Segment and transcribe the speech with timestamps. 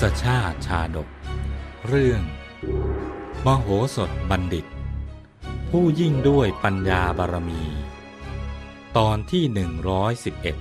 [0.00, 1.08] ศชาติชาดก
[1.88, 2.22] เรื่อง
[3.46, 4.66] มโหสถบัณฑิต
[5.70, 7.62] ผู้ยิ่งด้วยปัญญาบารมี
[8.96, 10.56] ตอนที่หนึ่งร้อยสิบเอ็ด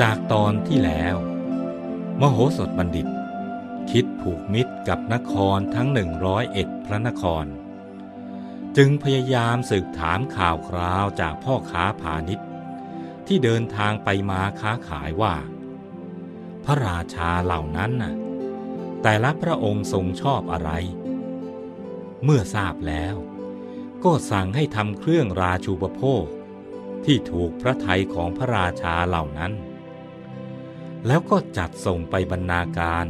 [0.00, 1.16] จากตอนที่แล้ว
[2.20, 3.06] มโหสถบัณฑิต
[3.90, 7.46] คิดผูกมิตรกับนครทั้งหนึ่งร้อยเอ็ดพระนคร
[8.76, 12.46] จึงพยายามสืบถามข่าวคราวจากพ่อค้าพาณิชย์
[13.26, 15.34] ที่เดินทางไปมาค้าขายว่า
[16.64, 18.14] พระราชาเหล่านั้นน่ะ
[19.02, 20.70] แต่ละพระองค์ทรงชอบอะไร
[22.24, 23.16] เมื่อทราบแล้ว
[24.04, 26.24] ก็สั่งให้ทำเครื่องราชูปโภค
[27.04, 29.52] ที่ถูกพระทัยของพระราชาเหล่านั้น
[31.06, 33.06] แล้วก็จัดส่งไปบรรณาการ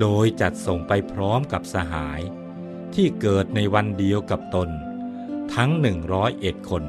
[0.00, 2.20] โดยจัดส่งไปพร้อมกับสหาย
[2.94, 4.68] ที่เกิดในวันเดียวกับตน
[5.54, 6.84] ทั้งหนึ่งร้อยเอ็ดคน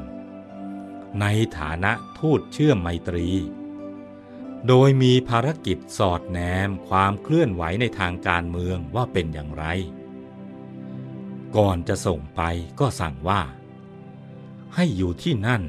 [1.22, 1.26] ใน
[1.58, 3.28] ฐานะทูตเชื่อมไมตรี
[4.68, 9.66] โดยมีภารกิจสอดแนมความเคลื่อนไหวในทางการเมืองว่าเป็นอย่างไร
[11.56, 12.42] ก่อนจะส่งไป
[12.80, 13.42] ก็สั่งว่า
[14.76, 15.64] ให้อยู่ที่นั่น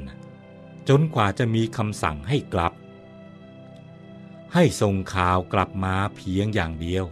[0.89, 2.73] จนกว่าจะมีคำสั่งให้กลับ
[4.53, 7.05] ให้ส่งข่าวกลับมาเพียงอย่างเดียว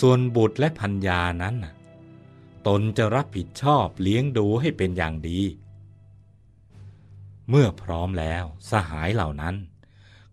[0.00, 1.56] ส่วนบุตรและพัญญานั้น
[2.66, 5.40] ตนจะรับผิดชอบเลี้ยงดูให้เป็นอย่างดี
[7.48, 9.56] เมื่อพร้อมแล้วสหายเหล่านั้น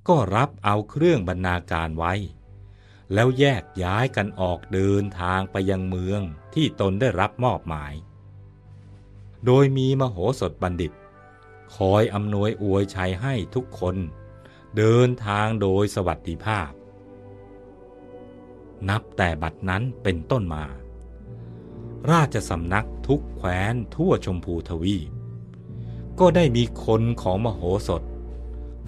[0.07, 2.13] ก็รับเอาเครื่องบรรณาการไว้
[3.13, 6.21] แล้วแยกย้ายกันออกเดินทางไปยังเมือง
[6.53, 7.93] ที่ตนได้รับมอบหมาย
[9.45, 10.91] โดยมีมโหสถบัณฑิต
[11.75, 13.95] คอยอำนวยอวยชัยให้ทุกคน
[14.77, 16.71] เดินทางโดยสวัสดิภาพ
[18.89, 20.65] นับแต่บัดนั้นเป็นต้นมา
[22.11, 25.09] ราชสำนักทุกแคว้นทั่วชมพูทวีป
[26.19, 28.03] ก็ได้มีคนของมโหสถ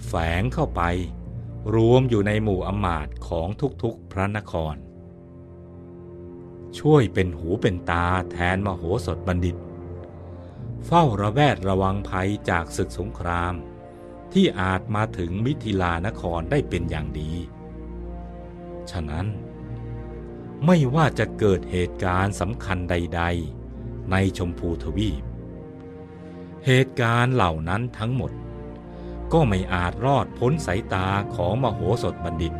[0.06, 0.82] แฝงเข้าไป
[1.74, 3.48] รวมอยู่ในหมู่อมาตของ
[3.82, 4.74] ทุกๆพระนคร
[6.78, 9.56] ช่วยเป็นหูเป็นตาแทนมโหสถบัณฑิต
[10.86, 13.54] เฝ้าระแวดระวังภัยจากศึกสงคราม
[14.32, 17.32] ที่อาจมาถึงมิถิลานครได้เป็นอย่างดี
[18.90, 19.26] ฉะนั้น
[20.64, 23.22] ไม่ว่าจะเกิดเหตุการณ์สำคัญใด
[23.66, 25.22] ๆ ในชมพูทวีป
[26.66, 28.32] เหตุการณ์เหล่านั้นทั้งหมด
[29.32, 32.54] ก็ไม่อาจรอดพ้นสายตาของมโหสถบัณฑิต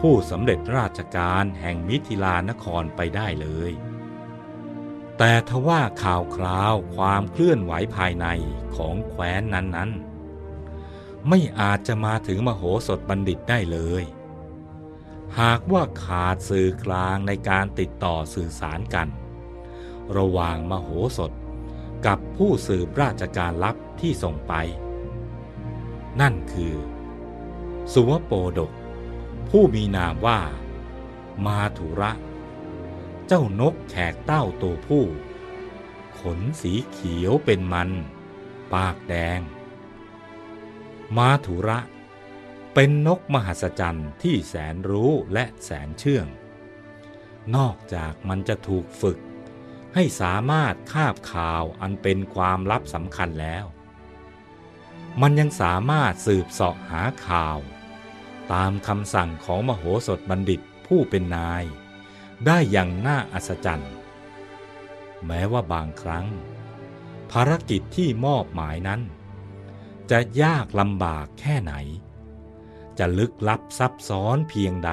[0.00, 3.72] ผู้สำเร็จราชการแห่งมิถิลานครไปได้เลย
[5.18, 8.26] แต่ทว่าข่าวคราวความเคลื่อนไหวภายใน
[8.76, 14.04] ของแคว้นนั้นๆ ไม่อาจจะมาถึงมโหสถบัณฑิตได้เลย
[15.40, 19.08] หากว่าขาดสื่อกลางในการติดต่อสื่อสารกัน
[20.16, 21.32] ระหว่างมโหสถ
[22.06, 24.54] กับผู้สืบราชการลับที่ส่งไป
[26.20, 26.74] นั่นคือ
[27.92, 28.72] สุวโปดก
[29.50, 30.40] ผู้มีนามว่า
[31.46, 32.12] มาถุระ
[33.26, 35.04] เจ้านกแขกเต้าตัวผู้
[36.20, 37.90] ขนสีเขียวเป็นมัน
[38.74, 39.40] ปากแดง
[41.16, 41.78] มาถุระ
[42.74, 46.26] เป็นนกมหัศจรรย์ที่แสนรู้และแสนเชื่อง
[47.56, 49.18] นอกจากมันจะถูกฝึก
[49.94, 53.64] ให้สามารถคาบข่าวอันเป็นความลับสำคัญแล้ว
[55.20, 57.58] มันยังสามารถสืบเสาะหาข่าว
[58.52, 61.64] ตามคำสั่งของมโหสถบัณฑิตผู้เป็นนาย
[62.46, 63.92] ได้อย่างน่าอัศจรรย์
[65.26, 66.26] แม้ว่าบางครั้ง
[67.32, 69.00] ภารกิจที่มอบหมายนั้น
[70.10, 71.74] จะยากลำบากแค่ไหน
[73.00, 74.92] จะลึกลับซับซ้อนเพียงใด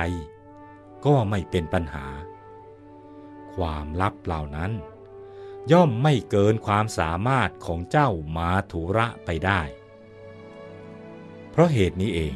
[1.05, 2.05] ก็ไม่เป็นปัญหา
[3.55, 4.71] ความลับเหล่านั้น
[5.71, 9.61] ย่อมไม่เกินความสามารถของเจ้ามาถุระไปได้
[11.49, 12.35] เพราะเหตุนี้เอง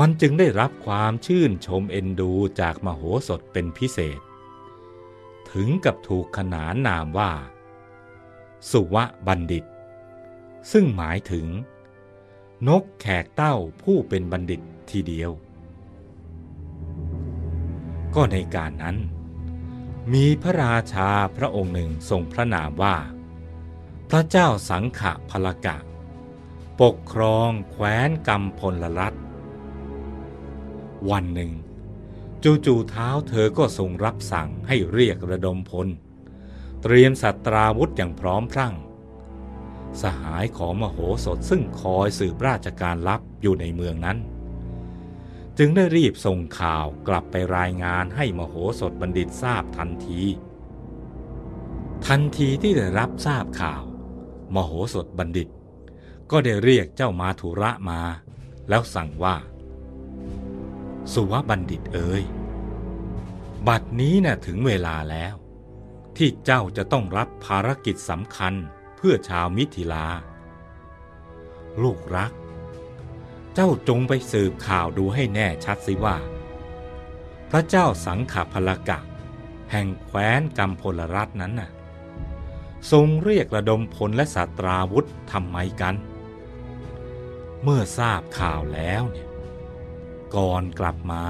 [0.00, 4.20] มันจึงได้รับความชื่นชมเอ็นดูจากมโหสถเป็นพิเศษ
[5.52, 7.32] ถึงกับถูกขนานนามว่า
[8.70, 9.64] สุวะบัณฑิต
[10.72, 11.46] ซึ่งหมายถึง
[12.68, 14.60] นกแขกเต้าผู้เป็นบัณฑิต
[14.90, 15.30] ทีเดียว
[18.14, 18.96] ก็ในการนั้น
[20.12, 22.96] มีพระราชาพระองค์หนึ่งทรงพระนามว่า
[24.10, 25.76] พระเจ้าสังขะพลกะ
[26.80, 29.14] ปกครองแคว้นกำพลรัฐ
[31.10, 31.52] วันหนึ่ง
[32.44, 35.88] จู่ๆเท้าเธอก็ทรงรับสั่งให้เรียกระดมพล
[36.82, 38.74] เตรียมสัตราวุธอย่างพร้อมพรั่ง
[40.02, 44.18] สหายของมโหสถซึ่งคอยสืบราชการลับอยู่ในเมืองนั้น
[45.58, 50.22] จึงได้รีบส่งข่าวกลับไปรายงานให้มโหสถบัณฑิตทราบทันที
[52.06, 53.82] ทันทีที่ได้รับทราบข่าว
[54.54, 55.48] มโหสถบัณฑิต
[56.30, 58.00] ก็ได้เรียกเจ้ามาธุระมา
[58.68, 59.36] แล้วสั่งว่า
[61.12, 62.22] สุวบัณฑิตเอ๋ย
[63.68, 65.34] บัดนี้นะ่ะถึงเวลาแล้ว
[66.16, 68.54] ที่เจ้าจะต้องรับภารกิจสำคัญ
[69.06, 70.06] พื่อชาวมิถิลา
[71.82, 72.32] ลูกรัก
[73.54, 76.16] เจ้าจงไปสืบข่าวดูให้แน่ชัดสิว่า
[77.50, 78.98] พระเจ้าสังขพลกะ
[79.70, 81.70] แห่งแคว้นกัมพลรัตน์นั้นน่ะ
[82.90, 85.94] ทรงเรียกระดมพลและสัตราวุธทำไมกัน
[87.62, 89.28] เมื่อทราบข่าวแล้วเนี่ย
[90.36, 91.26] ก่อนกลับมา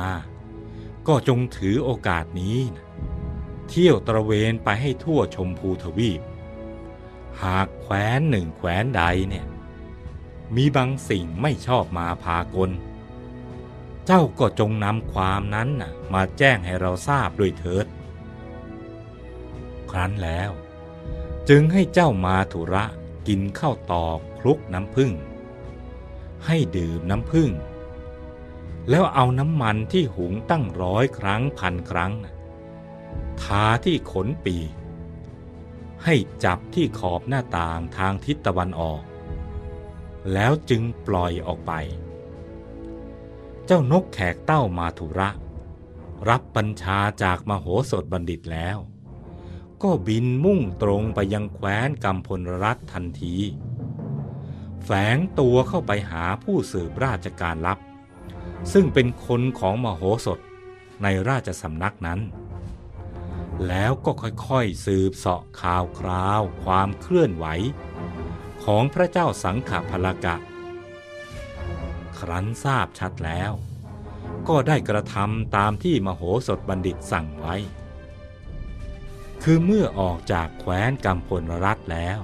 [1.08, 2.86] ก็จงถือโอกาสนี้นะ
[3.68, 6.20] เที่ยวตระเวนไปให้ทั่วชมพูทวีป
[7.42, 9.46] หากแคว้นหนึ่งแคว้นใดเนี่ย
[10.56, 12.70] มีบางสิ่งไม่ชอบมาพากล
[14.06, 17.86] เจ้าก็จงนำความนั้นน่ะมาแจ้งให้เราทราบด้วยเถิด
[19.90, 20.50] ครั้นแล้ว
[21.48, 22.84] จึงให้เจ้ามาธุระ
[23.28, 25.12] กินข้าวตอกคลุกน้ำผึ้ง
[26.46, 27.50] ให้ดื่มน้ำผึ้ง
[28.90, 32.12] แล้วเอาน้ำมันที่หุงตั้งร้อยครั้งพันครั้ง
[33.42, 34.70] ทาที่ขนปีก
[36.04, 39.02] ให้จับที่ขอบหน้าต่างทางทิศตะวันออก
[40.32, 41.72] แล้วจึงปล่อยออกไป
[43.66, 45.28] เจ้านกแขกเต้ามาธุระ
[46.28, 48.78] รับบัญชาจากมโหสถบัณฑิตแล้ว
[49.82, 53.36] ก็บินมุ่งตรงไปยังแคว้นกัมพลรัฐทันที
[54.84, 57.78] แฝงตัวเข้าไปหาผู้สืบราชการลับ
[58.72, 60.38] ซึ่งเป็นคนของมโหสถ
[61.02, 62.20] ในราชสำนักนั้น
[63.68, 67.46] แล้วก็ค่อยๆสืบเสาะข่าวคราว ความเคลื่อนไหว
[68.64, 70.36] ของพระเจ้าสังขพลกะ
[72.18, 73.52] ครั้นทราบชัดแล้ว
[74.48, 77.56] ก็ได้กระทำตามที่มโหสถบัณฑิตสั่งไว้
[79.42, 82.18] คือเมื่อออกจากแคว้นกัมพลรัฐแล้ว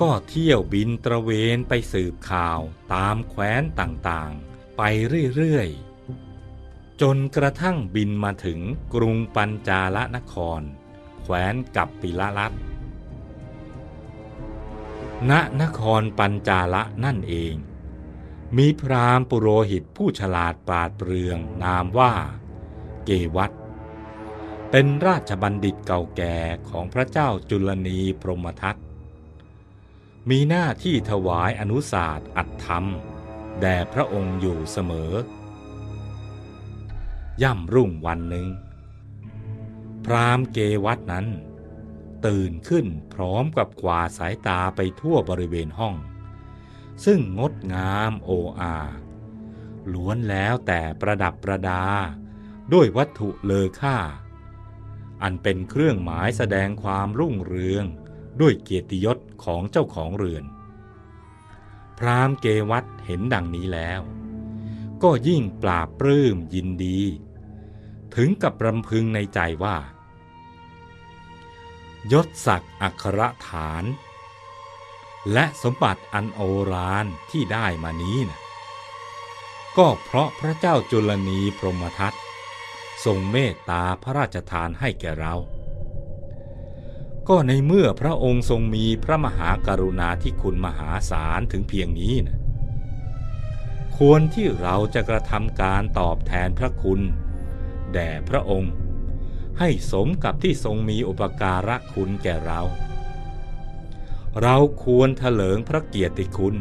[0.00, 2.60] ก็เที่ยวบินตระเวนไปสืบข่าว
[2.94, 4.82] ตามแคว้นต่างๆ ไป
[5.36, 5.91] เรื่อยๆ
[7.00, 8.60] จนกระทั่งบินมาถึง
[8.94, 10.62] กรุงปัญจาลนคร
[11.22, 12.52] แคว้นกับปิละรัฐ
[15.30, 17.54] ณนครปัญจาละนั่นเอง
[18.56, 22.12] มีพราหมณ์ปุโรหิตผู้ฉลาดปราดเปรืองนามว่า
[23.04, 23.52] เกวัต
[24.70, 26.36] เป็นราชบัณฑิตเก่าแก่
[26.68, 28.76] ของพระเจ้าจุลนีพรหมทัต
[30.30, 32.86] มีหน้าที่ถวายอนุสาสอัตธรรม
[33.60, 35.12] แด่พระองค์อยู่เสมอ
[37.42, 38.48] ย่ำรุ่งวันหนึ่ง
[40.04, 41.26] พรามเกวัตนั้น
[42.26, 45.94] ตื่นขึ้นพร้อมกับกวาสายตาไปทั่วบริเวณห้อง
[47.04, 48.30] ซึ่งงดงามโอ
[48.60, 48.76] อา
[49.92, 51.84] ล้วนแล้วแต่ประดับประดา
[52.72, 53.98] ด้วยวัตถุเลอค่า
[55.22, 57.84] อันเป็นเครื่องหมายแสดงความรุ่งเรือง
[58.40, 60.44] ด้วยเกียรติยศของเจ้าของเรือน
[61.98, 64.00] พรามเกวัตเห็นดังนี้แล้ว
[65.02, 67.00] ก็ยิ่งปราปลื้มยินดี
[68.14, 69.76] ถึงกับรำพึงในใจว่า
[72.12, 73.84] ยศศักดิ์อัครฐาน
[75.32, 76.40] และสมบัติอันโอ
[76.72, 78.40] ฬารที่ได้มานี้นะ
[79.78, 82.12] ก็เพราะพระเจ้าจุลนีพรหมทัต
[83.04, 85.34] ทรงเมตตาพระราชทานให้แก่เรา
[87.28, 92.41] ก็ในเมื่อพระองค์ทรงมีพระมหากรุณาธิคุณมหาศาลถึงเพียงนี้นะ
[94.06, 97.00] ควรที่เราจะกระทำการตอบแทนพระคุณ
[97.92, 98.72] แด่พระองค์
[99.58, 102.60] ให้สมกับที่ทรงมีอุปการะคุณแก่เรา
[104.42, 106.56] เราควรเถลิงพระเกียรติคุณ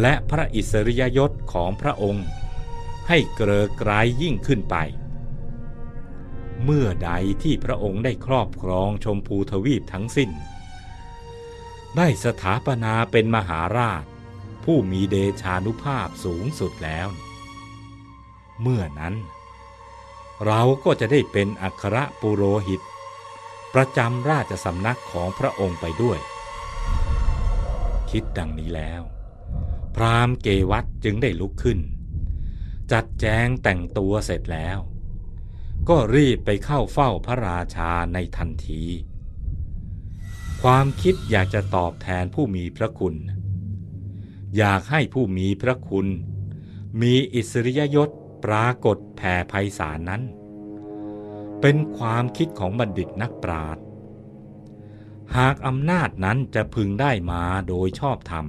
[0.00, 2.26] และพระอิสริยยศของพระองค์
[3.08, 3.90] ให้เกรอไกร
[4.22, 4.76] ยิ่งขึ้นไป
[6.64, 7.10] เมื่อใด
[7.42, 10.30] ที่พระองค์ได้ครอบครองชมพูทวีปทั้งสิ้น
[11.96, 14.04] ได้สถาปนาเป็นมหาราช
[14.70, 17.08] ผู้มีเดชานุภาพสูงสุดแล้ว
[18.62, 19.14] เมื่อนั้น
[20.46, 22.80] เราก็จะได้เป็นอัครปุโรหิต
[23.74, 26.18] ประจำราชสำนักของพระองค์ไปด้วย
[28.10, 29.02] คิดดังนี้แล้ว
[29.94, 31.78] พราหมณ์เกวัตจึงได้ลุกขึ้น
[32.92, 34.78] จัดแจงแต่งตัวเสร็จแล้ว
[35.88, 38.82] ก็รีบไปเข้าเฝ้าพระราชาในทันที
[40.62, 43.14] ความคิดอยากจะตอบแทนผู้มีพระคุณ
[44.56, 46.06] อยากให้ผู้มีพระคุณ
[47.00, 48.10] มีอิสริยยศ
[48.44, 50.22] ปรากฏแผ่ไพศาลนั้น
[51.60, 53.82] เป็นความคิดของบัณฑิตนักปราชญ์
[55.36, 58.46] หากอำนาจนั้นจะพึงได้มาโดยชอบธรรม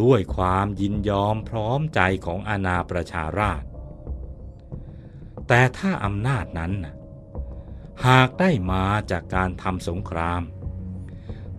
[0.00, 3.62] ด้วยความยินยอมพร้อมใจของอาณาประชาราษ
[5.48, 6.72] แต่ถ้าอำนาจนั้น
[8.06, 10.42] หากได้มาจากการทำสงคราม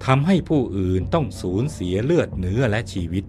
[0.05, 3.25] ทำให้ผู้อื่นต้องสูญเสียเลือดเนื้อและชีวิต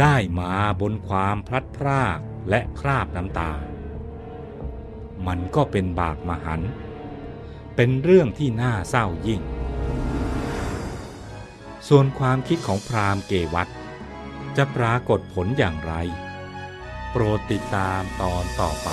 [0.00, 2.18] ได้มาบนความพลัดพราก
[2.50, 3.52] และคราบน้ำตา
[5.26, 6.60] มันก็เป็นบาปมหัน
[7.76, 9.42] เป็นเรื่องที่น่าเศร้ายิ่ง
[11.88, 13.68] ส่วนความคิดของพราหมณ์เกวัต
[14.56, 15.94] จะปรากฏผลอย่างไร
[17.10, 18.88] โปรดติดตามตอนต่อไป